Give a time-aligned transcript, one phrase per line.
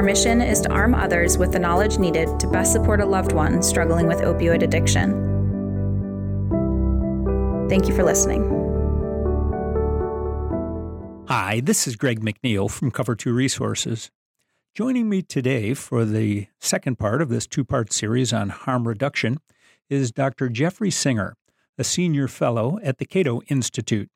[0.00, 3.32] Our mission is to arm others with the knowledge needed to best support a loved
[3.32, 5.10] one struggling with opioid addiction.
[7.68, 8.40] Thank you for listening.
[11.28, 14.10] Hi, this is Greg McNeil from Cover 2 Resources.
[14.74, 19.36] Joining me today for the second part of this two part series on harm reduction
[19.90, 20.48] is Dr.
[20.48, 21.36] Jeffrey Singer,
[21.76, 24.08] a senior fellow at the Cato Institute.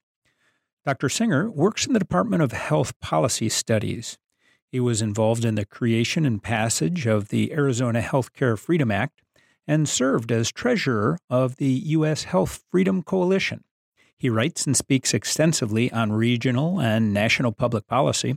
[0.87, 1.11] Dr.
[1.11, 4.16] Singer works in the Department of Health Policy Studies.
[4.74, 9.22] He was involved in the creation and passage of the Arizona Healthcare Freedom Act
[9.69, 12.25] and served as treasurer of the U.S.
[12.25, 13.62] Health Freedom Coalition.
[14.19, 18.36] He writes and speaks extensively on regional and national public policy,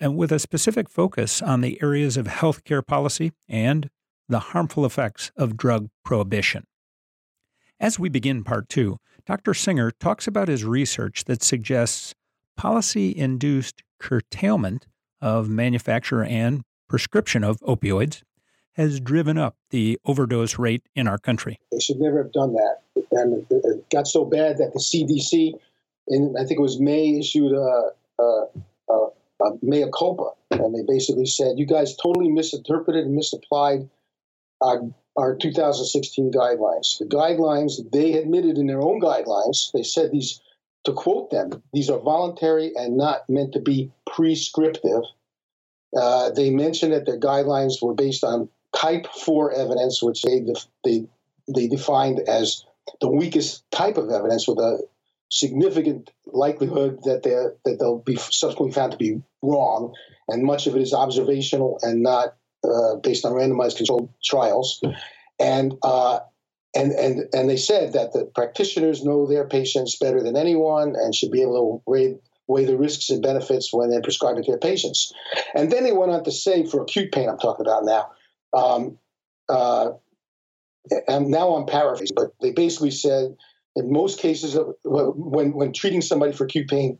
[0.00, 3.90] and with a specific focus on the areas of healthcare policy and
[4.30, 6.66] the harmful effects of drug prohibition.
[7.78, 9.52] As we begin part two, Dr.
[9.52, 12.14] Singer talks about his research that suggests
[12.56, 14.86] policy induced curtailment
[15.22, 18.22] of manufacture and prescription of opioids
[18.74, 21.58] has driven up the overdose rate in our country.
[21.70, 22.78] They should never have done that.
[23.12, 25.52] And it got so bad that the CDC,
[26.08, 28.46] in I think it was May, issued a, a,
[28.90, 29.08] a,
[29.42, 30.30] a mea culpa.
[30.50, 33.88] And they basically said, you guys totally misinterpreted and misapplied
[34.60, 34.82] our,
[35.16, 36.98] our 2016 guidelines.
[36.98, 40.40] The guidelines, they admitted in their own guidelines, they said these
[40.84, 45.02] to quote them, these are voluntary and not meant to be prescriptive.
[45.96, 50.44] Uh, they mentioned that their guidelines were based on type 4 evidence, which they,
[50.84, 51.04] they,
[51.54, 52.64] they defined as
[53.00, 54.78] the weakest type of evidence with a
[55.30, 59.94] significant likelihood that, that they'll be subsequently found to be wrong.
[60.28, 64.80] And much of it is observational and not uh, based on randomized controlled trials.
[65.40, 66.20] And uh,
[66.74, 71.14] and and and they said that the practitioners know their patients better than anyone and
[71.14, 74.58] should be able to weigh, weigh the risks and benefits when they're prescribing to their
[74.58, 75.12] patients.
[75.54, 78.10] And then they went on to say, for acute pain, I'm talking about now.
[78.52, 78.98] Um,
[79.48, 79.90] uh,
[81.06, 83.36] and now I'm paraphrasing, but they basically said
[83.76, 86.98] in most cases when when treating somebody for acute pain,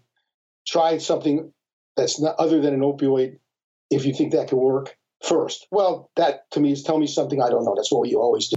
[0.66, 1.53] try something
[1.97, 3.38] that's not other than an opioid
[3.91, 5.66] if you think that could work first.
[5.70, 7.74] Well, that to me is tell me something I don't know.
[7.76, 8.56] That's what you always do.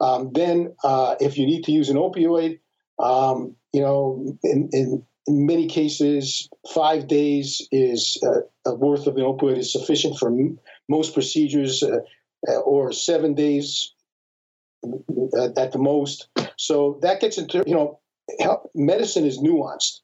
[0.00, 2.58] Um, then, uh, if you need to use an opioid,
[2.98, 9.58] um, you know, in, in, many cases, five days is uh, worth of an opioid
[9.58, 10.58] is sufficient for m-
[10.88, 11.98] most procedures, uh,
[12.48, 13.92] uh or seven days
[15.40, 16.28] at, at, the most.
[16.56, 18.00] So that gets into you know,
[18.74, 20.00] medicine is nuanced.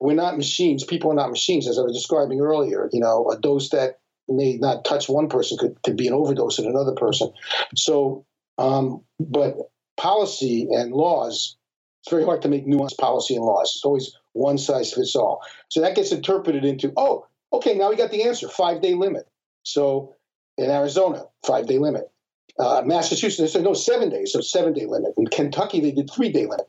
[0.00, 0.84] We're not machines.
[0.84, 2.88] People are not machines, as I was describing earlier.
[2.92, 3.98] You know, a dose that
[4.28, 7.32] may not touch one person could, could be an overdose in another person.
[7.74, 8.26] So
[8.58, 9.56] um, but
[9.96, 11.56] policy and laws,
[12.02, 13.72] it's very hard to make nuanced policy and laws.
[13.76, 15.42] It's always one size fits all.
[15.68, 19.26] So that gets interpreted into, oh, okay, now we got the answer five day limit.
[19.62, 20.16] So
[20.56, 22.10] in Arizona, five day limit.
[22.58, 25.12] Uh, Massachusetts, they said no, seven days, so seven day limit.
[25.16, 26.68] In Kentucky, they did three day limit.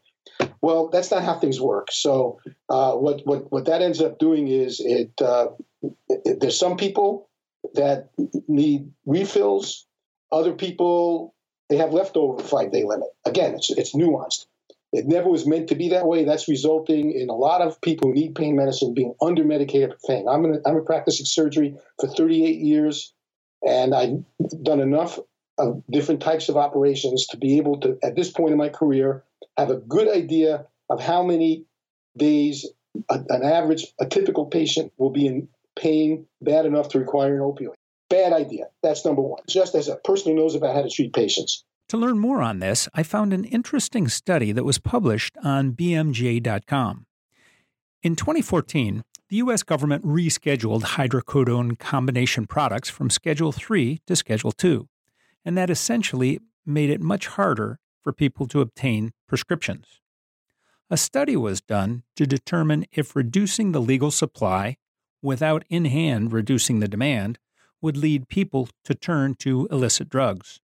[0.62, 1.88] Well, that's not how things work.
[1.92, 5.48] So uh, what, what what that ends up doing is it, uh,
[6.08, 7.30] it, there's some people
[7.74, 8.10] that
[8.48, 9.88] need refills,
[10.32, 11.34] other people
[11.70, 13.10] they have leftover five day limit.
[13.26, 14.46] Again, it's, it's nuanced.
[14.92, 16.24] It never was meant to be that way.
[16.24, 20.08] That's resulting in a lot of people who need pain medicine being under medicated for
[20.08, 20.28] pain.
[20.28, 23.14] I'm, in, I'm a practicing surgery for 38 years,
[23.66, 24.24] and I've
[24.64, 25.20] done enough
[25.60, 29.24] of different types of operations to be able to, at this point in my career,
[29.58, 31.66] have a good idea of how many
[32.18, 32.66] days
[33.10, 35.48] a, an average, a typical patient will be in
[35.78, 37.76] pain bad enough to require an opioid.
[38.10, 38.66] Bad idea.
[38.82, 39.44] That's number one.
[39.48, 41.64] Just as a person who knows about how to treat patients.
[41.90, 47.08] To learn more on this, I found an interesting study that was published on BMJ.com.
[48.04, 49.64] In 2014, the U.S.
[49.64, 54.88] government rescheduled hydrocodone combination products from Schedule 3 to Schedule 2,
[55.44, 60.00] and that essentially made it much harder for people to obtain prescriptions.
[60.92, 64.78] A study was done to determine if reducing the legal supply
[65.24, 67.40] without in hand reducing the demand
[67.82, 70.60] would lead people to turn to illicit drugs.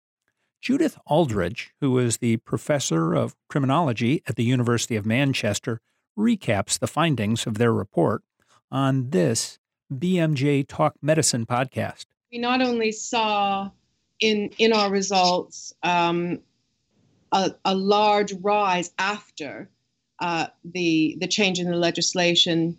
[0.63, 5.81] Judith Aldridge, who is the professor of criminology at the University of Manchester,
[6.17, 8.23] recaps the findings of their report
[8.71, 9.59] on this
[9.93, 12.07] BMJ Talk Medicine podcast.
[12.31, 13.71] We not only saw
[14.21, 16.39] in in our results um,
[17.33, 19.69] a, a, large rise after
[20.21, 22.79] uh, the the change in the legislation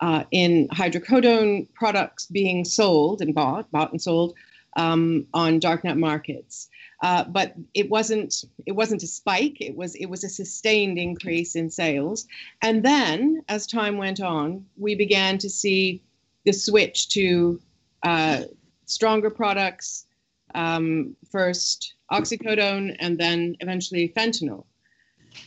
[0.00, 4.34] uh, in hydrocodone products being sold and bought, bought and sold
[4.76, 6.68] um, on darknet markets.
[7.04, 9.58] Uh, but it wasn't it wasn't a spike.
[9.60, 12.26] It was it was a sustained increase in sales.
[12.62, 16.00] And then, as time went on, we began to see
[16.46, 17.60] the switch to
[18.04, 18.44] uh,
[18.86, 20.06] stronger products.
[20.54, 24.64] Um, first oxycodone, and then eventually fentanyl.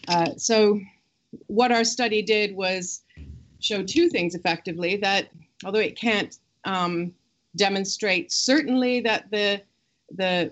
[0.08, 0.80] Uh, so,
[1.48, 3.02] what our study did was
[3.60, 5.30] show two things effectively that
[5.66, 7.16] although it can't um,
[7.56, 9.60] demonstrate certainly that the
[10.12, 10.52] the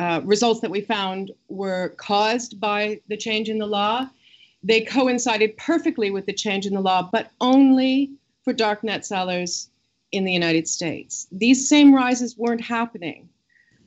[0.00, 4.08] uh, results that we found were caused by the change in the law.
[4.62, 8.12] They coincided perfectly with the change in the law, but only
[8.42, 9.68] for darknet sellers
[10.12, 11.28] in the United States.
[11.30, 13.28] These same rises weren't happening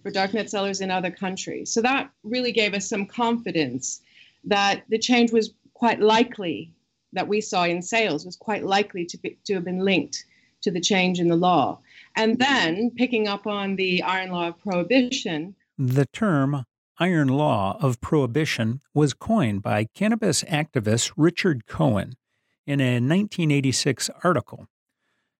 [0.03, 1.71] for darknet sellers in other countries.
[1.73, 4.01] So that really gave us some confidence
[4.43, 6.71] that the change was quite likely
[7.13, 10.25] that we saw in sales was quite likely to, be, to have been linked
[10.61, 11.79] to the change in the law.
[12.15, 15.55] And then picking up on the iron law of prohibition.
[15.77, 16.65] The term
[16.99, 22.13] iron law of prohibition was coined by cannabis activist Richard Cowan
[22.67, 24.67] in a 1986 article.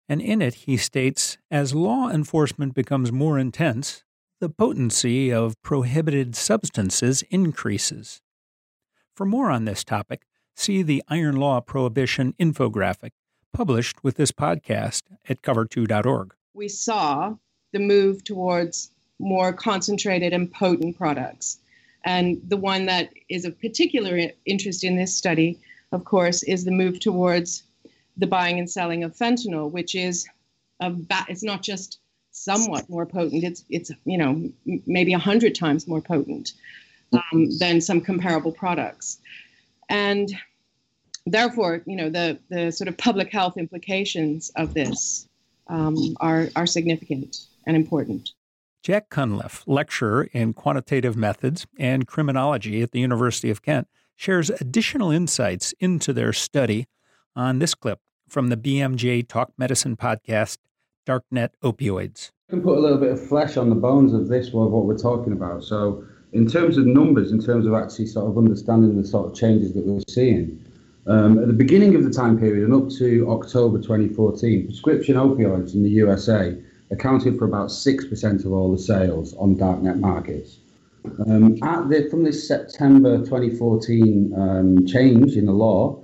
[0.09, 4.03] And in it, he states as law enforcement becomes more intense,
[4.39, 8.21] the potency of prohibited substances increases.
[9.15, 10.23] For more on this topic,
[10.55, 13.11] see the Iron Law Prohibition infographic
[13.53, 16.33] published with this podcast at cover2.org.
[16.55, 17.35] We saw
[17.71, 18.92] the move towards
[19.23, 21.59] more concentrated and potent products.
[22.05, 25.59] And the one that is of particular interest in this study,
[25.91, 27.63] of course, is the move towards
[28.17, 30.27] the buying and selling of fentanyl, which is
[30.81, 30.93] a
[31.29, 31.99] it's not just
[32.31, 34.51] somewhat more potent; it's it's you know
[34.85, 36.53] maybe a hundred times more potent
[37.13, 39.19] um, than some comparable products,
[39.89, 40.33] and
[41.25, 45.27] therefore, you know, the, the sort of public health implications of this
[45.67, 48.31] um, are, are significant and important.
[48.83, 53.87] Jack Cunliffe, lecturer in quantitative methods and criminology at the University of Kent,
[54.17, 56.87] shares additional insights into their study
[57.33, 60.57] on this clip from the BMJ Talk Medicine podcast,
[61.07, 62.31] Darknet Opioids.
[62.49, 64.83] I can put a little bit of flesh on the bones of this, of what
[64.83, 65.63] we're talking about.
[65.63, 66.03] So,
[66.33, 69.73] in terms of numbers, in terms of actually sort of understanding the sort of changes
[69.75, 70.61] that we're seeing,
[71.07, 75.73] um, at the beginning of the time period and up to October 2014, prescription opioids
[75.73, 76.61] in the USA
[76.93, 80.59] accounted for about 6% of all the sales on darknet markets.
[81.27, 81.55] Um,
[81.89, 86.01] the, from this September 2014 um, change in the law,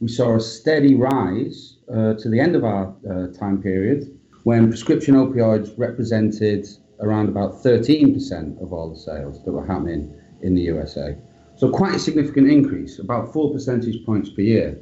[0.00, 4.68] we saw a steady rise uh, to the end of our uh, time period when
[4.68, 6.68] prescription opioids represented
[7.00, 11.16] around about 13% of all the sales that were happening in the USA.
[11.56, 14.78] So quite a significant increase, about four percentage points per year.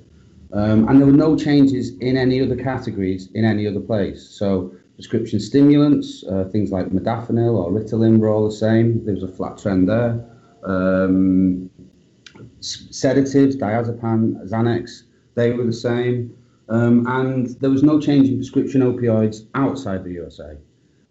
[0.52, 4.22] Um, and there were no changes in any other categories in any other place.
[4.22, 9.04] So prescription stimulants, uh, things like modafinil or Ritalin were all the same.
[9.04, 10.24] There was a flat trend there.
[10.62, 11.68] Um,
[12.60, 15.02] sedatives, diazepam, Xanax,
[15.34, 16.36] they were the same.
[16.68, 20.56] Um, and there was no change in prescription opioids outside the USA.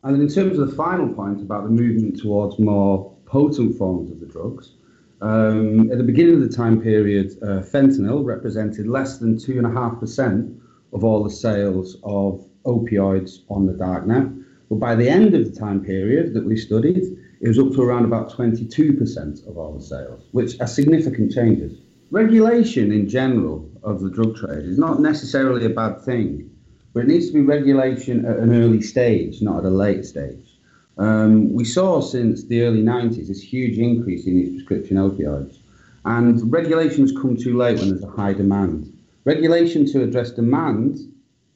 [0.04, 4.10] And then in terms of the final point about the movement towards more potent forms
[4.10, 4.76] of the drugs,
[5.20, 10.58] um, at the beginning of the time period, uh, fentanyl represented less than 2.5%
[10.94, 14.44] of all the sales of opioids on the darknet.
[14.70, 17.82] But by the end of the time period that we studied, it was up to
[17.82, 21.78] around about 22% of all the sales, which are significant changes.
[22.12, 26.50] Regulation in general of the drug trade is not necessarily a bad thing,
[26.94, 30.58] but it needs to be regulation at an early stage, not at a late stage.
[30.98, 35.58] Um, we saw since the early 90s this huge increase in these prescription opioids.
[36.06, 38.92] And regulations come too late when there's a high demand.
[39.26, 41.00] Regulation to address demand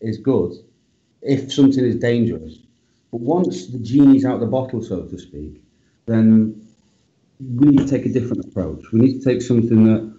[0.02, 0.54] is good
[1.26, 2.58] if something is dangerous.
[3.12, 5.62] But once the genie's out of the bottle, so to speak,
[6.06, 6.62] then
[7.40, 8.92] we need to take a different approach.
[8.92, 10.16] We need to take something that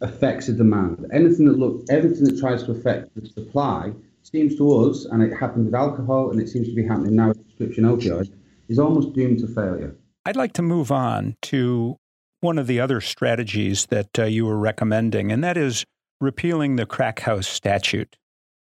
[0.00, 1.06] affects the demand.
[1.12, 5.34] Anything that look, everything that tries to affect the supply seems to us, and it
[5.34, 8.32] happened with alcohol, and it seems to be happening now with prescription opioids,
[8.68, 9.96] is almost doomed to failure.
[10.24, 11.96] I'd like to move on to
[12.40, 15.84] one of the other strategies that uh, you were recommending, and that is
[16.20, 18.16] repealing the crack house statute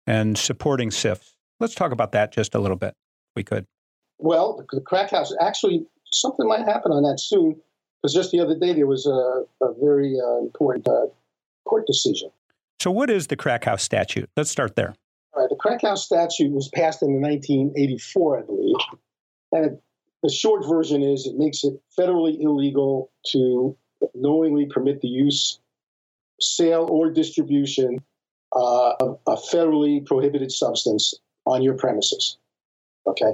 [0.06, 1.37] and supporting SIFs.
[1.60, 2.94] Let's talk about that just a little bit,
[3.36, 3.66] we could.
[4.20, 7.60] Well, the crack house, actually, something might happen on that soon,
[8.02, 11.08] because just the other day there was a, a very uh, important uh,
[11.66, 12.30] court decision.
[12.80, 14.30] So, what is the crack house statute?
[14.38, 14.94] Let's start there.
[15.34, 18.76] All right, the crack house statute was passed in 1984, I believe,
[19.52, 19.82] and it
[20.24, 23.78] the short version is it makes it federally illegal to
[24.16, 25.60] knowingly permit the use,
[26.42, 28.00] sale, or distribution
[28.56, 31.14] uh, of a federally prohibited substance
[31.48, 32.38] on your premises.
[33.06, 33.34] Okay.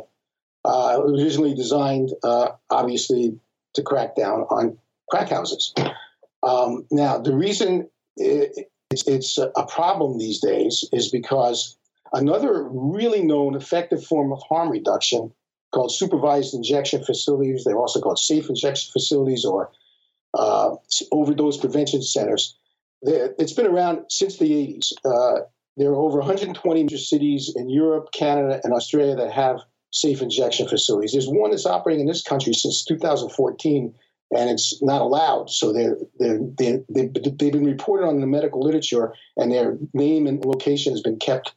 [0.65, 3.37] Uh, it was originally designed, uh, obviously,
[3.73, 4.77] to crack down on
[5.09, 5.73] crack houses.
[6.41, 11.77] Um, now, the reason it, it's, it's a problem these days is because
[12.13, 15.33] another really known effective form of harm reduction
[15.73, 19.71] called supervised injection facilities, they're also called safe injection facilities or
[20.35, 20.75] uh,
[21.11, 22.55] overdose prevention centers.
[23.01, 24.93] It's been around since the 80s.
[25.03, 25.41] Uh,
[25.77, 29.59] there are over 120 major cities in Europe, Canada, and Australia that have
[29.91, 31.11] safe injection facilities.
[31.11, 33.93] There's one that's operating in this country since 2014,
[34.35, 35.49] and it's not allowed.
[35.49, 39.77] So they're, they're, they're, they've, they've been reported on in the medical literature, and their
[39.93, 41.53] name and location has been kept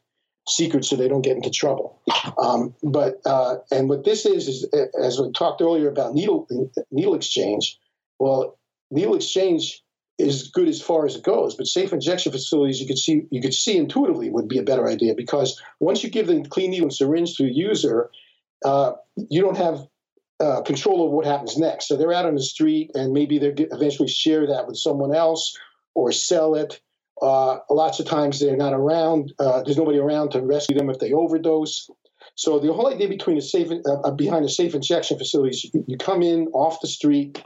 [0.49, 2.01] secret so they don't get into trouble.
[2.39, 4.65] Um, but uh, and what this is is
[5.01, 6.47] as we talked earlier about needle
[6.91, 7.79] needle exchange.
[8.19, 8.59] Well,
[8.91, 9.83] needle exchange
[10.19, 13.41] is good as far as it goes, but safe injection facilities you could see you
[13.41, 16.87] could see intuitively would be a better idea because once you give the clean needle
[16.87, 18.11] and syringe to a user,
[18.65, 18.93] uh,
[19.29, 19.87] you don't have
[20.41, 21.89] uh, control over what happens next.
[21.89, 25.57] So they're out on the street and maybe they eventually share that with someone else
[25.95, 26.81] or sell it
[27.23, 29.33] uh, lots of times they're not around.
[29.39, 31.91] Uh, there's nobody around to rescue them if they overdose.
[32.35, 35.97] So the whole idea between a safe uh, behind a safe injection facilities, you, you
[35.97, 37.43] come in off the street.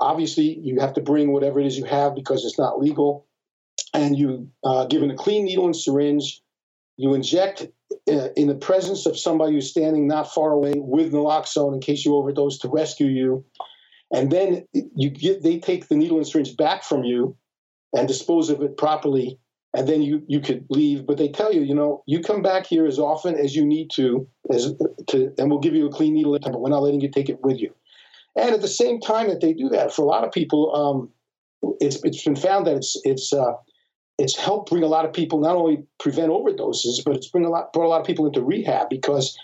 [0.00, 3.26] Obviously, you have to bring whatever it is you have because it's not legal,
[3.92, 6.40] and you uh, given a clean needle and syringe.
[6.96, 7.66] You inject
[8.10, 12.04] uh, in the presence of somebody who's standing not far away with naloxone in case
[12.04, 13.44] you overdose to rescue you,
[14.12, 17.36] and then you get they take the needle and syringe back from you
[17.94, 19.38] and dispose of it properly.
[19.72, 21.06] And then you you could leave.
[21.06, 23.90] But they tell you you know you come back here as often as you need
[23.92, 24.74] to as
[25.08, 27.40] to and we'll give you a clean needle but we're not letting you take it
[27.42, 27.72] with you
[28.36, 31.10] and at the same time that they do that for a lot of people um,
[31.80, 33.52] it's it's been found that it's it's uh,
[34.18, 37.50] it's helped bring a lot of people not only prevent overdoses but it's bring a
[37.50, 39.36] lot brought a lot of people into rehab because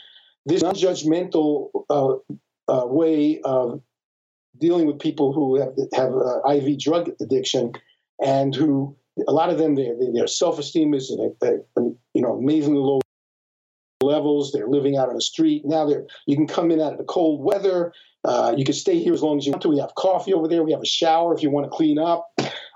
[0.44, 2.14] this non-judgmental uh,
[2.68, 3.80] uh, way of
[4.58, 7.72] dealing with people who have have uh, IV drug addiction
[8.24, 8.96] and who
[9.28, 13.00] a lot of them their, their self-esteem is you know amazingly low
[14.06, 14.52] levels.
[14.52, 15.86] They're living out on the street now.
[15.86, 17.92] They're you can come in out of the cold weather.
[18.24, 19.68] Uh, you can stay here as long as you want to.
[19.68, 20.64] We have coffee over there.
[20.64, 22.28] We have a shower if you want to clean up.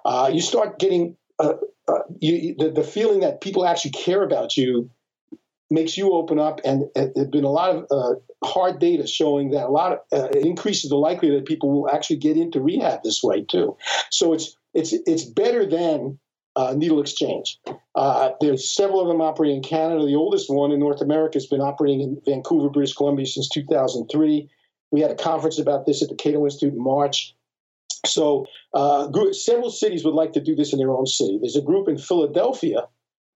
[0.05, 1.55] Uh, you start getting uh,
[1.89, 4.91] uh you, the, the feeling that people actually care about you
[5.71, 6.61] makes you open up.
[6.65, 10.29] And, there's been a lot of uh, hard data showing that a lot of uh,
[10.29, 13.77] it increases the likelihood that people will actually get into rehab this way too.
[14.11, 16.19] So it's it's it's better than
[16.57, 17.59] uh, needle exchange.
[17.95, 20.05] Uh, there's several of them operating in Canada.
[20.05, 24.49] The oldest one in North America has been operating in Vancouver, British Columbia since 2003.
[24.91, 27.35] We had a conference about this at the Cato Institute in March.
[28.07, 31.39] So uh, several cities would like to do this in their own city.
[31.41, 32.87] There's a group in Philadelphia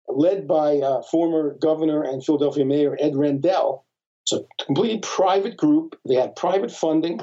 [0.07, 3.85] led by uh, former governor and Philadelphia mayor Ed Rendell.
[4.23, 5.99] It's a completely private group.
[6.07, 7.19] They had private funding.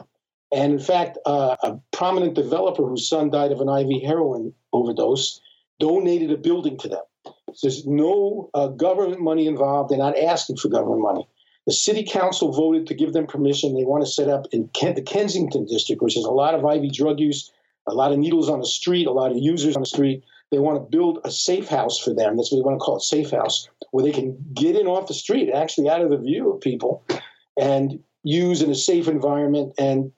[0.53, 5.41] And in fact, uh, a prominent developer whose son died of an IV heroin overdose
[5.81, 7.35] donated a building to them.
[7.63, 9.91] There's no uh, government money involved.
[9.91, 11.27] They're not asking for government money.
[11.67, 13.75] The city council voted to give them permission.
[13.75, 16.65] They want to set up in Ken- the Kensington district, which has a lot of
[16.65, 17.51] IV drug use,
[17.87, 20.25] a lot of needles on the street, a lot of users on the street.
[20.51, 22.37] They want to build a safe house for them.
[22.37, 25.07] That's what they want to call it, safe house, where they can get in off
[25.07, 27.05] the street, actually out of the view of people,
[27.59, 30.13] and use in a safe environment and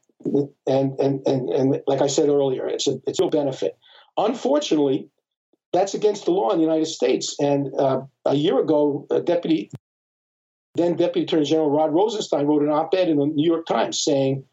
[0.66, 3.76] and and and, and like I said earlier, it's a it's a benefit.
[4.16, 5.08] Unfortunately,
[5.72, 7.34] that's against the law in the United States.
[7.38, 9.70] And uh, a year ago, deputy
[10.74, 14.44] then Deputy Attorney General Rod Rosenstein wrote an op-ed in the New York Times saying,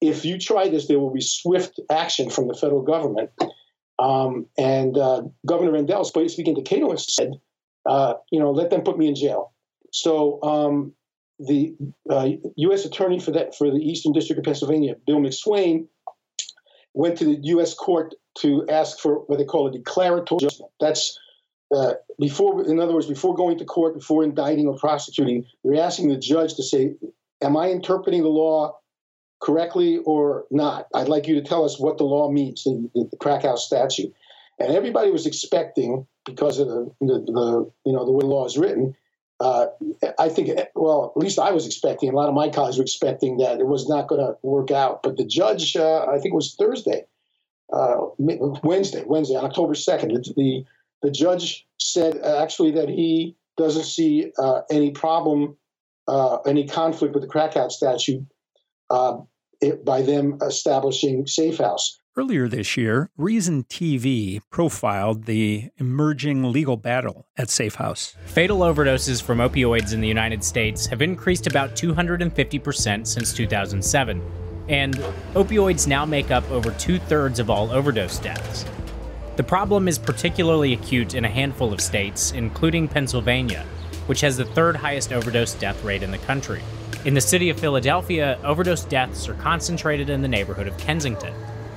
[0.00, 3.30] "If you try this, there will be swift action from the federal government."
[3.98, 7.32] Um, and uh, Governor Rendell, speaking to Cato, said,
[7.86, 9.52] uh, "You know, let them put me in jail."
[9.92, 10.92] So um,
[11.40, 11.74] the
[12.08, 12.84] uh, U.S.
[12.84, 15.88] Attorney for that for the Eastern District of Pennsylvania, Bill McSwain,
[16.94, 17.74] went to the U.S.
[17.74, 20.72] court to ask for what they call a declaratory judgment.
[20.80, 21.18] That's
[21.74, 26.08] uh, before, in other words, before going to court, before indicting or prosecuting, you're asking
[26.08, 26.94] the judge to say,
[27.42, 28.76] "Am I interpreting the law
[29.40, 33.08] correctly or not?" I'd like you to tell us what the law means, the, the,
[33.10, 34.12] the house statute.
[34.58, 38.46] And everybody was expecting, because of the, the, the you know the way the law
[38.46, 38.96] is written,
[39.40, 39.66] uh,
[40.18, 43.38] I think, well, at least I was expecting, a lot of my colleagues were expecting
[43.38, 45.02] that it was not going to work out.
[45.02, 47.06] But the judge, uh, I think it was Thursday,
[47.72, 50.64] uh, Wednesday, Wednesday, on October 2nd, the,
[51.02, 55.56] the judge said actually that he doesn't see uh, any problem,
[56.06, 58.26] uh, any conflict with the house statute
[58.90, 59.18] uh,
[59.60, 61.99] it, by them establishing Safe House.
[62.16, 68.16] Earlier this year, Reason TV profiled the emerging legal battle at Safe House.
[68.26, 74.20] Fatal overdoses from opioids in the United States have increased about 250% since 2007,
[74.68, 74.94] and
[75.34, 78.64] opioids now make up over two thirds of all overdose deaths.
[79.36, 83.64] The problem is particularly acute in a handful of states, including Pennsylvania,
[84.06, 86.60] which has the third highest overdose death rate in the country.
[87.04, 91.32] In the city of Philadelphia, overdose deaths are concentrated in the neighborhood of Kensington,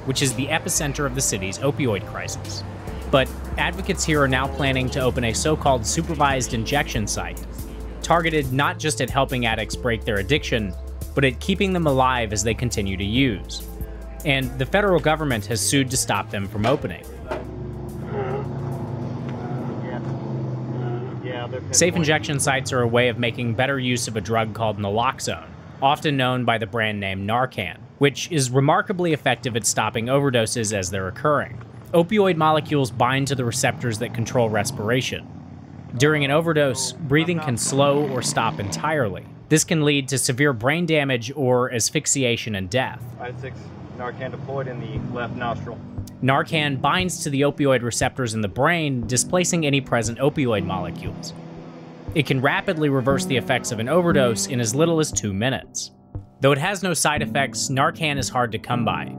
[0.05, 2.63] which is the epicenter of the city's opioid crisis.
[3.11, 7.45] But advocates here are now planning to open a so called supervised injection site,
[8.01, 10.73] targeted not just at helping addicts break their addiction,
[11.15, 13.67] but at keeping them alive as they continue to use.
[14.25, 17.05] And the federal government has sued to stop them from opening.
[21.71, 25.47] Safe injection sites are a way of making better use of a drug called naloxone,
[25.81, 30.89] often known by the brand name Narcan which is remarkably effective at stopping overdoses as
[30.89, 31.57] they're occurring.
[31.93, 35.25] Opioid molecules bind to the receptors that control respiration.
[35.95, 39.25] During an overdose, breathing can slow or stop entirely.
[39.47, 43.01] This can lead to severe brain damage or asphyxiation and death.
[43.21, 43.53] I-6
[43.97, 45.79] Narcan deployed in the left nostril.
[46.21, 51.33] Narcan binds to the opioid receptors in the brain, displacing any present opioid molecules.
[52.15, 55.91] It can rapidly reverse the effects of an overdose in as little as two minutes.
[56.43, 59.15] Though it has no side effects, Narcan is hard to come by.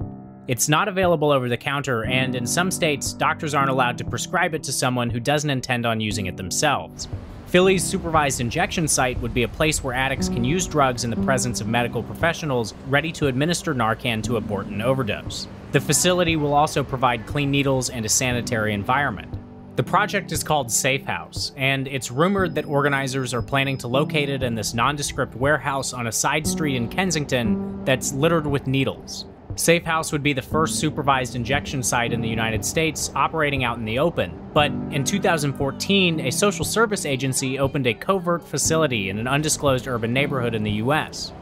[0.47, 4.53] It's not available over the counter, and in some states, doctors aren't allowed to prescribe
[4.53, 7.09] it to someone who doesn't intend on using it themselves.
[7.47, 11.25] Philly's supervised injection site would be a place where addicts can use drugs in the
[11.25, 15.49] presence of medical professionals ready to administer Narcan to abort an overdose.
[15.73, 19.33] The facility will also provide clean needles and a sanitary environment.
[19.77, 24.29] The project is called Safe House, and it's rumored that organizers are planning to locate
[24.29, 29.27] it in this nondescript warehouse on a side street in Kensington that's littered with needles.
[29.57, 33.77] Safe House would be the first supervised injection site in the United States operating out
[33.77, 39.19] in the open, but in 2014, a social service agency opened a covert facility in
[39.19, 41.33] an undisclosed urban neighborhood in the US.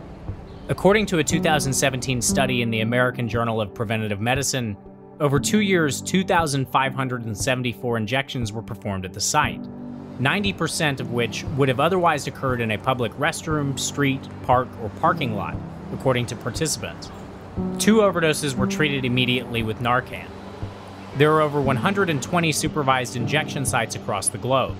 [0.71, 4.75] According to a 2017 study in the American Journal of Preventive Medicine,
[5.23, 9.63] over two years, 2,574 injections were performed at the site,
[10.21, 15.37] 90% of which would have otherwise occurred in a public restroom, street, park, or parking
[15.37, 15.55] lot,
[15.93, 17.09] according to participants.
[17.79, 20.27] Two overdoses were treated immediately with Narcan.
[21.19, 24.75] There are over 120 supervised injection sites across the globe.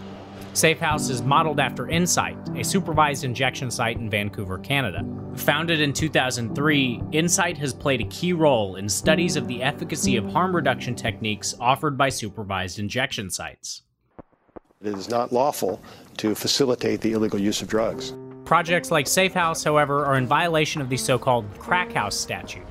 [0.53, 5.05] Safehouse is modeled after Insite, a supervised injection site in Vancouver, Canada.
[5.37, 10.31] Founded in 2003, Insite has played a key role in studies of the efficacy of
[10.31, 13.83] harm reduction techniques offered by supervised injection sites.
[14.83, 15.81] It is not lawful
[16.19, 18.15] to facilitate the illegal use of drugs.
[18.45, 22.67] Projects like Safehouse, however, are in violation of the so called Crack House statute,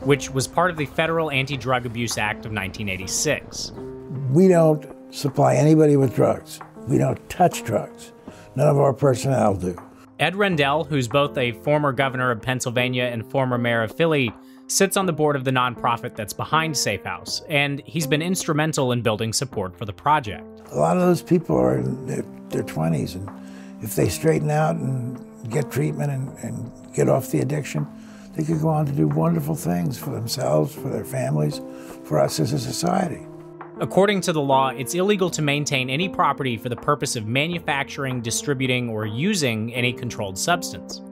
[0.00, 3.72] which was part of the Federal Anti Drug Abuse Act of 1986.
[4.30, 6.60] We don't supply anybody with drugs.
[6.86, 8.12] We don't touch drugs.
[8.54, 9.76] None of our personnel do.
[10.18, 14.32] Ed Rendell, who's both a former governor of Pennsylvania and former mayor of Philly,
[14.68, 18.92] sits on the board of the nonprofit that's behind Safe House, and he's been instrumental
[18.92, 20.62] in building support for the project.
[20.72, 23.30] A lot of those people are in their, their 20s, and
[23.82, 27.86] if they straighten out and get treatment and, and get off the addiction,
[28.34, 31.60] they could go on to do wonderful things for themselves, for their families,
[32.04, 33.25] for us as a society.
[33.78, 38.22] According to the law, it's illegal to maintain any property for the purpose of manufacturing,
[38.22, 41.02] distributing, or using any controlled substance.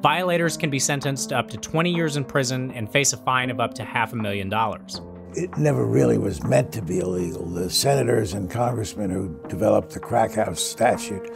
[0.00, 3.50] Violators can be sentenced to up to 20 years in prison and face a fine
[3.50, 5.00] of up to half a million dollars.
[5.34, 7.46] It never really was meant to be illegal.
[7.46, 11.30] The senators and congressmen who developed the crack house statute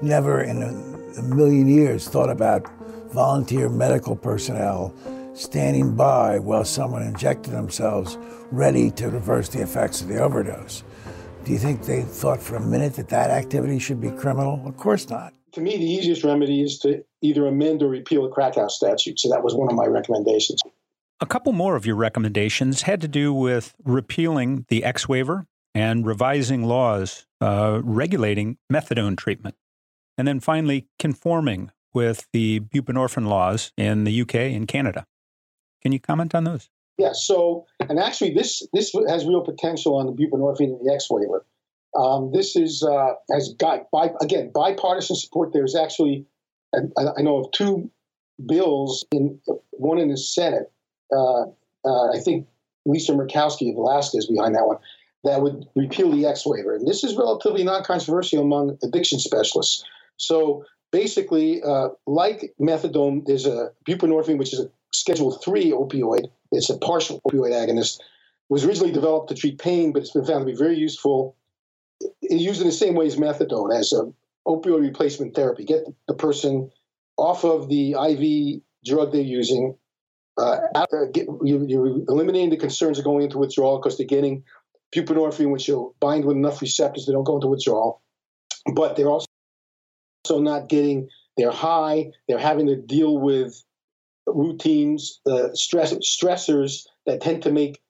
[0.00, 2.70] never in a, a million years thought about
[3.12, 4.94] volunteer medical personnel
[5.40, 8.18] standing by while someone injected themselves
[8.50, 10.84] ready to reverse the effects of the overdose.
[11.44, 14.62] Do you think they thought for a minute that that activity should be criminal?
[14.66, 15.32] Of course not.
[15.52, 19.18] To me, the easiest remedy is to either amend or repeal the crack house statute.
[19.18, 20.60] So that was one of my recommendations.
[21.20, 26.06] A couple more of your recommendations had to do with repealing the X waiver and
[26.06, 29.56] revising laws uh, regulating methadone treatment.
[30.18, 35.06] And then finally, conforming with the buprenorphine laws in the UK and Canada.
[35.82, 36.68] Can you comment on those?
[36.98, 37.12] Yeah.
[37.12, 41.44] So, and actually, this this has real potential on the buprenorphine and the X waiver.
[41.98, 45.52] Um, this is uh, has got by, again bipartisan support.
[45.52, 46.26] There's actually,
[46.74, 47.90] I know of two
[48.46, 49.40] bills in
[49.70, 50.70] one in the Senate.
[51.10, 51.44] Uh,
[51.84, 52.46] uh, I think
[52.86, 54.76] Lisa Murkowski of Alaska is behind that one.
[55.24, 59.84] That would repeal the X waiver, and this is relatively non-controversial among addiction specialists.
[60.16, 66.30] So basically, uh, like methadone, there's a buprenorphine, which is a Schedule 3 opioid.
[66.52, 68.00] It's a partial opioid agonist.
[68.48, 71.36] was originally developed to treat pain, but it's been found to be very useful.
[72.00, 74.14] It's used in the same way as methadone, as an
[74.46, 75.64] opioid replacement therapy.
[75.64, 76.70] Get the person
[77.16, 79.76] off of the IV drug they're using.
[80.36, 80.58] Uh,
[81.12, 84.42] get, you, you're eliminating the concerns of going into withdrawal because they're getting
[84.94, 88.00] buprenorphine, which will bind with enough receptors they don't go into withdrawal.
[88.74, 89.26] But they're also
[90.30, 93.62] not getting, they're high, they're having to deal with
[94.34, 97.80] routines, uh, stress, stressors that tend to make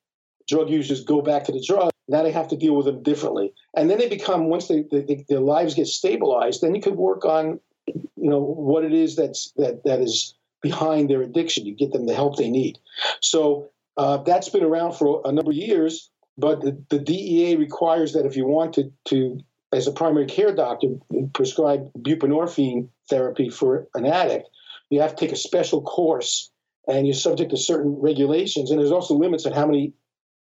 [0.48, 1.90] drug users go back to the drug.
[2.09, 3.53] Now they have to deal with them differently.
[3.76, 7.24] And then they become, once they, they, their lives get stabilized, then you could work
[7.24, 11.66] on, you know, what it is that's, that, that is behind their addiction.
[11.66, 12.79] You get them the help they need.
[13.20, 16.11] So uh, that's been around for a number of years.
[16.37, 19.40] But the, the DEA requires that if you want to, to,
[19.72, 20.88] as a primary care doctor,
[21.35, 24.48] prescribe buprenorphine therapy for an addict,
[24.90, 26.50] you have to take a special course
[26.87, 28.70] and you're subject to certain regulations.
[28.70, 29.92] And there's also limits on how many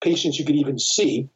[0.04, 1.30] patients you can even see.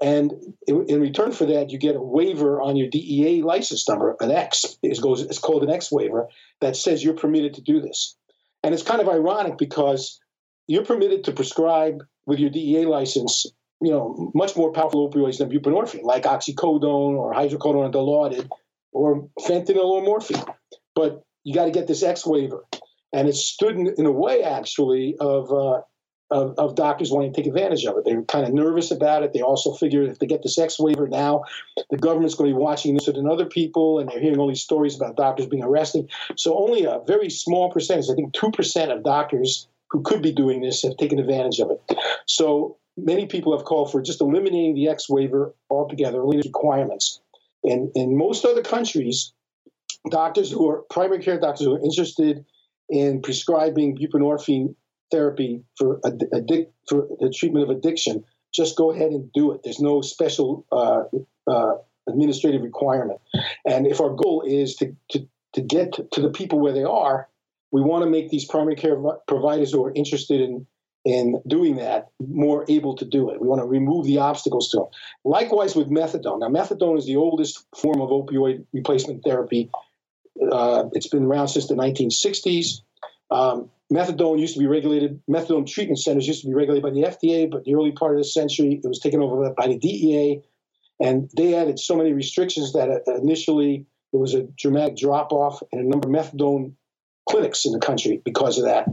[0.00, 0.32] And
[0.66, 4.30] in, in, return for that, you get a waiver on your DEA license number, an
[4.30, 4.78] X.
[4.82, 6.28] It goes, it's called an X waiver
[6.60, 8.16] that says you're permitted to do this.
[8.62, 10.20] And it's kind of ironic because
[10.68, 13.46] you're permitted to prescribe with your DEA license
[13.80, 18.48] you know, much more powerful opioids than buprenorphine, like oxycodone or hydrocodone or Dilaudid
[18.92, 20.42] or fentanyl or morphine.
[20.94, 22.62] But you got to get this X waiver.
[23.10, 25.80] And it stood in, in a way, actually, of, uh,
[26.30, 28.04] of, of, doctors wanting to take advantage of it.
[28.04, 29.32] They were kind of nervous about it.
[29.32, 31.44] They also figured if they get this X waiver now,
[31.88, 34.60] the government's going to be watching this than other people, and they're hearing all these
[34.60, 36.10] stories about doctors being arrested.
[36.36, 40.60] So only a very small percentage, I think 2% of doctors who could be doing
[40.60, 41.80] this have taken advantage of it.
[42.26, 47.22] So many people have called for just eliminating the X waiver altogether, eliminating requirements.
[47.64, 49.32] And in most other countries,
[50.10, 52.44] doctors who are primary care doctors who are interested
[52.88, 54.74] in prescribing buprenorphine
[55.10, 59.60] therapy for addic- for the treatment of addiction just go ahead and do it.
[59.62, 61.02] There's no special uh,
[61.50, 61.74] uh,
[62.08, 63.20] administrative requirement.
[63.66, 67.28] And if our goal is to, to, to get to the people where they are,
[67.70, 70.66] we want to make these primary care providers who are interested in
[71.04, 73.40] in doing that more able to do it.
[73.40, 74.86] We want to remove the obstacles to them.
[75.24, 76.40] Likewise with methadone.
[76.40, 79.70] Now, methadone is the oldest form of opioid replacement therapy.
[80.50, 82.80] Uh, it's been around since the 1960s.
[83.30, 87.02] Um, methadone used to be regulated, methadone treatment centers used to be regulated by the
[87.02, 90.42] FDA, but the early part of the century, it was taken over by the DEA.
[91.00, 95.62] And they added so many restrictions that uh, initially there was a dramatic drop off
[95.72, 96.72] in a number of methadone
[97.28, 98.88] clinics in the country because of that.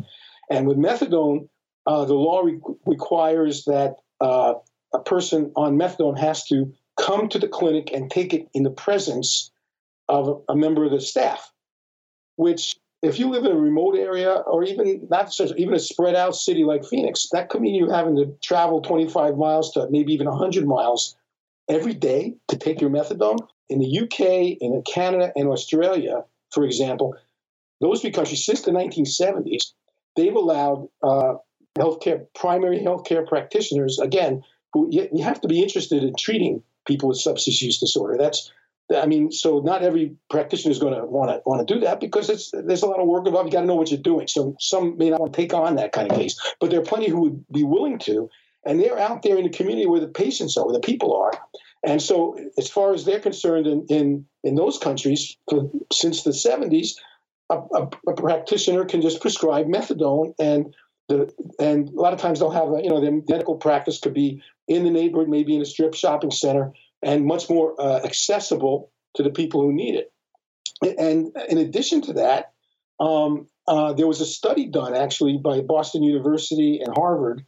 [0.50, 1.50] And with methadone,
[1.88, 4.56] uh, the law re- requires that uh,
[4.94, 8.72] a person on methadone has to come to the clinic and take it in the
[8.72, 9.52] presence
[10.08, 11.52] of a, member of the staff,
[12.36, 16.36] which if you live in a remote area or even not even a spread out
[16.36, 20.28] city like Phoenix, that could mean you having to travel 25 miles to maybe even
[20.28, 21.15] 100 miles
[21.70, 23.39] every day to take your methadone.
[23.70, 27.15] In the UK, in Canada, and Australia, for example,
[27.82, 29.74] those three countries since the 1970s,
[30.15, 31.36] they've allowed uh,
[31.78, 37.18] healthcare, primary healthcare practitioners, again, who you have to be interested in treating people with
[37.18, 38.18] substance use disorder.
[38.18, 38.52] That's
[38.93, 42.00] I mean, so not every practitioner is going to want to want to do that
[42.00, 43.48] because it's there's a lot of work involved.
[43.48, 44.28] You got to know what you're doing.
[44.28, 46.86] So some may not want to take on that kind of case, but there are
[46.86, 48.30] plenty who would be willing to,
[48.63, 51.32] and they're out there in the community where the patients are, where the people are.
[51.84, 56.32] And so, as far as they're concerned, in in, in those countries, for, since the
[56.32, 56.95] 70s,
[57.50, 60.76] a, a, a, practitioner can just prescribe methadone, and
[61.10, 64.13] the and a lot of times they'll have a, you know their medical practice could
[64.13, 66.74] be in the neighborhood, maybe in a strip shopping center,
[67.06, 70.12] and much more uh, accessible to the people who need it.
[71.00, 72.52] And in addition to that,
[73.00, 77.46] um, uh, there was a study done actually by Boston University and Harvard.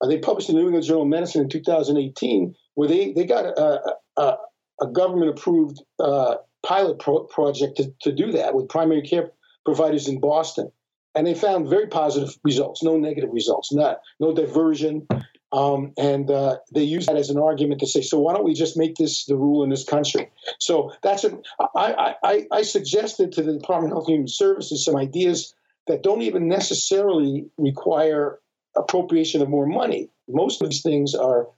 [0.00, 3.26] Uh, they published in the New England Journal of Medicine in 2018, where they, they
[3.26, 4.36] got a, a,
[4.80, 9.32] a government approved uh, pilot pro- project to, to do that with primary care
[9.64, 10.70] providers in Boston.
[11.14, 15.06] And they found very positive results, no negative results, not, no diversion,
[15.52, 18.54] um, and uh, they use that as an argument to say, so why don't we
[18.54, 20.30] just make this the rule in this country?
[20.58, 21.38] So that's a,
[21.74, 25.54] I, suggested to the Department of Health and Human Services some ideas
[25.88, 28.38] that don't even necessarily require
[28.76, 30.08] appropriation of more money.
[30.28, 31.48] Most of these things are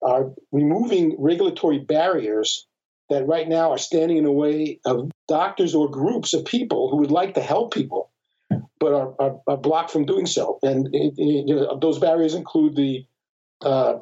[0.00, 2.66] are removing regulatory barriers
[3.10, 6.98] that right now are standing in the way of doctors or groups of people who
[6.98, 8.10] would like to help people,
[8.78, 10.58] but are, are, are blocked from doing so.
[10.62, 13.06] And it, it, those barriers include the
[13.62, 13.98] uh,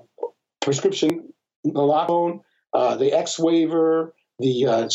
[0.60, 1.32] prescription
[1.66, 2.40] naloxone,
[2.72, 4.88] uh, the X waiver, the uh,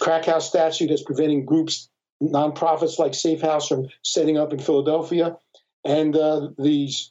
[0.00, 1.88] crack house statute that's preventing groups,
[2.22, 5.36] nonprofits like Safe House from setting up in Philadelphia.
[5.84, 7.10] and uh, these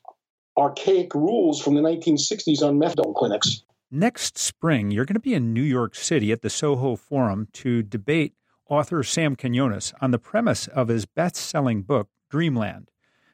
[0.58, 3.64] archaic rules from the 1960s on methadone clinics.
[3.90, 7.82] Next spring, you're going to be in New York City at the Soho Forum to
[7.82, 8.34] debate
[8.70, 12.92] author Sam Quinones on the premise of his best selling book, Dreamland.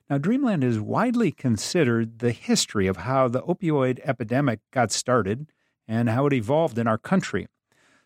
[0.10, 5.48] Now, Dreamland is widely considered the history of how the opioid epidemic got started
[5.88, 7.48] and how it evolved in our country.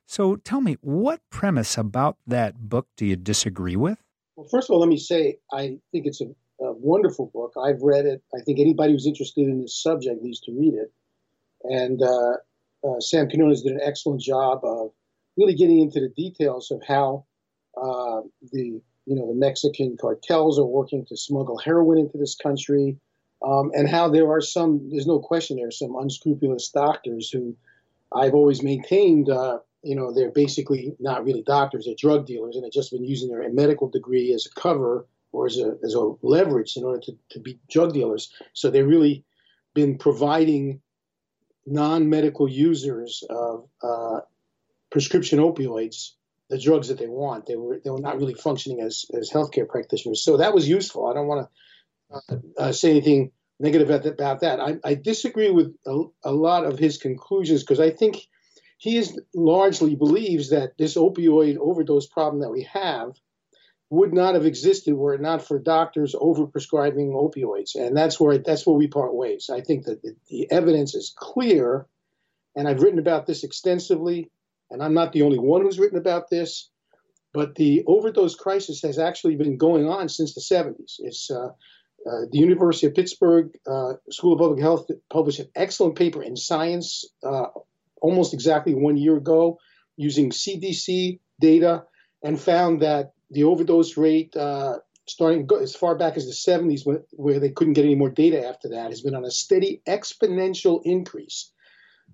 [0.06, 4.00] So tell me, what premise about that book do you disagree with?
[4.36, 6.26] Well, first of all, let me say I think it's a,
[6.62, 7.54] a wonderful book.
[7.62, 8.24] I've read it.
[8.34, 10.94] I think anybody who's interested in this subject needs to read it.
[11.64, 12.38] And uh,
[12.88, 14.92] uh, Sam Quinones did an excellent job of
[15.38, 17.26] really getting into the details of how
[17.78, 22.98] uh, the you know the Mexican cartels are working to smuggle heroin into this country,
[23.46, 27.56] um, and how there are some there's no question there are some unscrupulous doctors who
[28.14, 32.64] I've always maintained uh, you know they're basically not really doctors they're drug dealers and
[32.64, 36.14] they've just been using their medical degree as a cover or as a, as a
[36.22, 38.32] leverage in order to, to be drug dealers.
[38.54, 39.24] So they've really
[39.74, 40.82] been providing
[41.66, 44.22] non-medical users of uh,
[44.92, 46.14] prescription opioids
[46.50, 47.46] the drugs that they want.
[47.46, 50.24] They were they were not really functioning as as healthcare practitioners.
[50.24, 51.08] So that was useful.
[51.08, 54.60] I don't want to uh, uh, say anything negative about that.
[54.60, 58.26] I, I disagree with a, a, lot of his conclusions because I think
[58.78, 63.12] he is largely believes that this opioid overdose problem that we have
[63.90, 68.66] would not have existed were it not for doctors overprescribing opioids, and that's where that's
[68.66, 69.50] where we part ways.
[69.52, 71.88] I think that the, the evidence is clear,
[72.56, 74.32] and I've written about this extensively
[74.72, 76.70] and I'm not the only one who's written about this,
[77.34, 80.96] but the overdose crisis has actually been going on since the 70s.
[81.00, 81.50] It's uh,
[82.08, 86.36] uh, the University of Pittsburgh uh, School of Public Health published an excellent paper in
[86.36, 87.48] Science uh,
[88.02, 89.60] almost exactly one year ago
[89.98, 91.84] using CDC data
[92.24, 94.78] and found that the overdose rate, uh,
[95.08, 98.70] starting as far back as the 70s, where they couldn't get any more data after
[98.70, 101.52] that, has been on a steady exponential increase.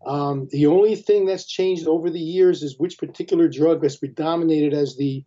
[0.06, 4.74] Um, the only thing that's changed over the years is which particular drug has predominated
[4.74, 5.24] as the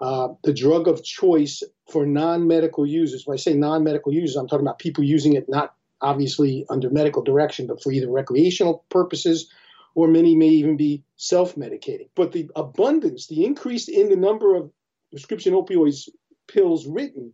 [0.00, 3.26] uh, the drug of choice for non-medical users.
[3.26, 7.22] When I say non-medical users, I'm talking about people using it not obviously under medical
[7.22, 9.50] direction, but for either recreational purposes,
[9.96, 12.08] or many may even be self-medicating.
[12.14, 14.70] But the abundance, the increase in the number of
[15.10, 16.08] prescription opioids
[16.46, 17.32] pills written,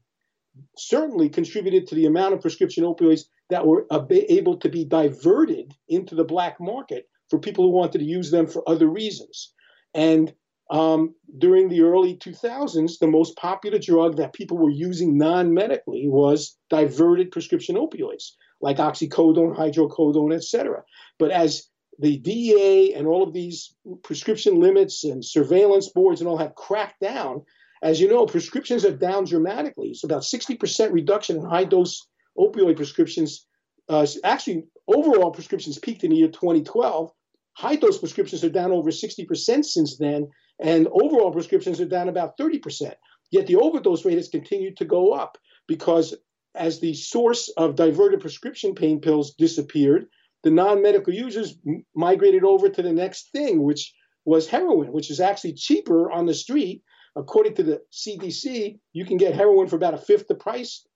[0.79, 6.15] certainly contributed to the amount of prescription opioids that were able to be diverted into
[6.15, 9.53] the black market for people who wanted to use them for other reasons.
[9.93, 10.33] And
[10.71, 16.09] um, during the early 2000s, the most popular drug that people were using non medically
[16.09, 20.83] was diverted prescription opioids like oxycodone, hydrocodone, etc.
[21.19, 26.39] But as the DEA and all of these prescription limits and surveillance boards and all
[26.39, 27.43] have cracked down,
[27.83, 29.89] as you know, prescriptions are down dramatically.
[29.89, 32.07] It's about 60% reduction in high dose
[32.39, 33.47] opioid prescriptions,
[33.89, 37.11] uh, actually, overall prescriptions peaked in the year 2012.
[37.57, 40.29] High dose prescriptions are down over 60% since then,
[40.61, 42.95] and overall prescriptions are down about 30%.
[43.31, 46.15] Yet the overdose rate has continued to go up because
[46.55, 50.07] as the source of diverted prescription pain pills disappeared,
[50.43, 53.93] the non medical users m- migrated over to the next thing, which
[54.25, 56.83] was heroin, which is actually cheaper on the street.
[57.17, 60.87] According to the CDC, you can get heroin for about a fifth the price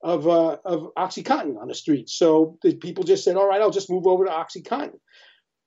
[0.00, 2.08] of uh, of OxyContin on the street.
[2.08, 4.98] So the people just said, "All right, I'll just move over to OxyContin."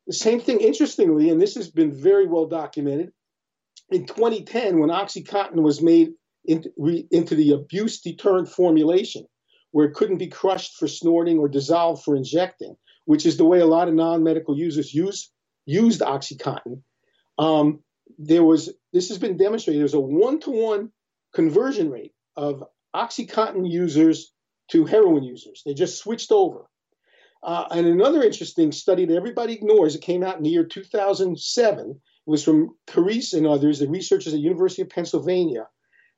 [0.08, 3.12] The same thing, interestingly, and this has been very well documented.
[3.90, 6.14] In 2010, when OxyContin was made
[6.46, 9.26] into, re, into the abuse deterrent formulation,
[9.72, 13.60] where it couldn't be crushed for snorting or dissolved for injecting, which is the way
[13.60, 15.32] a lot of non-medical users use
[15.66, 16.82] used OxyContin.
[17.38, 17.82] Um,
[18.18, 19.82] there was this has been demonstrated.
[19.82, 20.92] There's a one-to-one
[21.34, 22.64] conversion rate of
[22.96, 24.34] OxyContin users
[24.72, 25.62] to heroin users.
[25.66, 26.66] They just switched over.
[27.44, 32.02] Uh, and another interesting study that everybody ignores, it came out in the year 2007,
[32.26, 35.68] was from Carise and others, the researchers at University of Pennsylvania.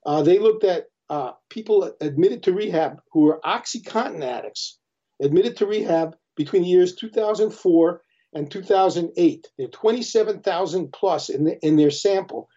[0.06, 4.80] Uh, they looked at uh, people admitted to rehab who were OxyContin addicts,
[5.22, 8.02] admitted to rehab between the years 2004
[8.34, 9.48] and 2008.
[9.58, 12.50] There are 27,000 plus in, the, in their sample.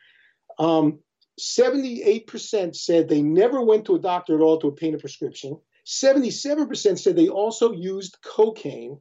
[0.58, 1.00] Um,
[1.40, 5.58] 78% said they never went to a doctor at all to obtain a prescription.
[5.86, 8.98] 77% said they also used cocaine.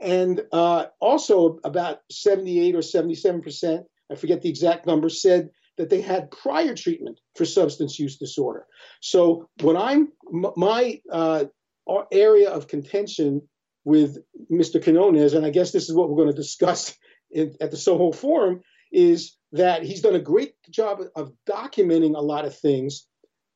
[0.00, 6.00] And uh, also, about 78 or 77%, I forget the exact number, said that they
[6.00, 8.66] had prior treatment for substance use disorder.
[9.00, 11.46] So, when I'm my uh,
[12.12, 13.42] area of contention
[13.84, 14.18] with
[14.52, 14.82] Mr.
[14.82, 16.94] Quinones, and I guess this is what we're going to discuss
[17.30, 18.60] in, at the Soho Forum,
[18.92, 23.06] is that he's done a great job of documenting a lot of things,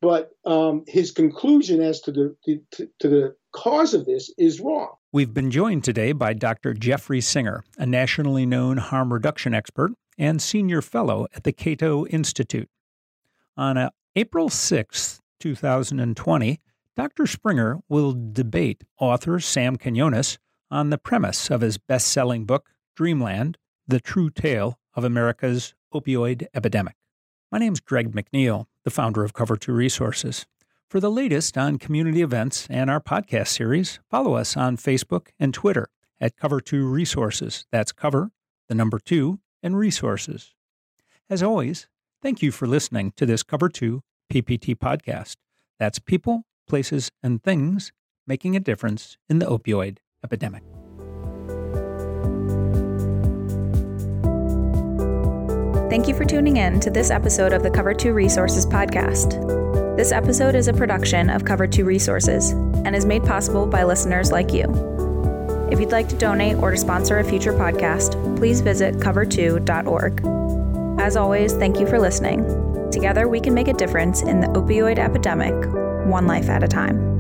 [0.00, 4.94] but um, his conclusion as to the to, to the cause of this is wrong.
[5.12, 6.72] We've been joined today by Dr.
[6.74, 12.68] Jeffrey Singer, a nationally known harm reduction expert and senior fellow at the Cato Institute.
[13.56, 16.60] On uh, April 6, 2020,
[16.96, 17.26] Dr.
[17.26, 20.38] Springer will debate author Sam Quinones
[20.70, 26.46] on the premise of his best selling book, Dreamland The True Tale of America's Opioid
[26.54, 26.96] Epidemic.
[27.50, 30.46] My name is Greg McNeil, the founder of Cover 2 Resources.
[30.88, 35.54] For the latest on community events and our podcast series, follow us on Facebook and
[35.54, 35.88] Twitter
[36.20, 37.66] at Cover 2 Resources.
[37.70, 38.30] That's cover,
[38.68, 40.54] the number 2, and resources.
[41.30, 41.88] As always,
[42.20, 44.02] thank you for listening to this Cover 2
[44.32, 45.36] PPT podcast.
[45.78, 47.92] That's people, places, and things
[48.26, 50.62] making a difference in the opioid epidemic.
[55.92, 59.36] Thank you for tuning in to this episode of the Cover 2 Resources podcast.
[59.94, 62.52] This episode is a production of Cover 2 Resources
[62.86, 64.64] and is made possible by listeners like you.
[65.70, 70.98] If you'd like to donate or to sponsor a future podcast, please visit cover2.org.
[70.98, 72.90] As always, thank you for listening.
[72.90, 75.52] Together, we can make a difference in the opioid epidemic,
[76.06, 77.11] one life at a time.